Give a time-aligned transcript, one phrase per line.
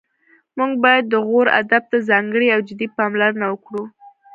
[0.57, 3.83] موږ باید د غور ادب ته ځانګړې او جدي پاملرنه وکړو